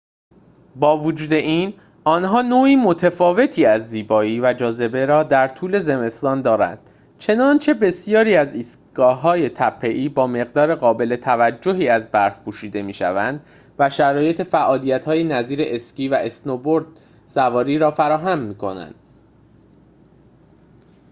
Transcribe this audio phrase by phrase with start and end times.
[0.75, 6.79] با وجود این آنها نوع متفاوتی از زیبایی و جاذبه را در طول زمستان دارند
[7.19, 13.45] چنانچه بسیاری از ایستگاه‌های تپه‌ای با مقدار قابل توجهی از برف پوشیده می‌شوند
[13.79, 18.95] و شرایط فعالیت‌هایی نظیر اسکی و اسنوبوردسواری را فراهم می‌کنند